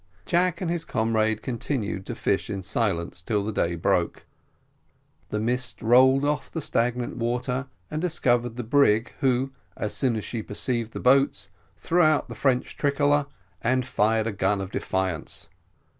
[0.25, 4.25] Jack and his comrade continued to fish in silence till the day broke.
[5.29, 10.25] The mist rolled off the stagnant water, and discovered the brig, who, as soon as
[10.25, 13.27] she perceived the boats, threw out the French tricolour
[13.61, 15.49] and fired a gun of defiance.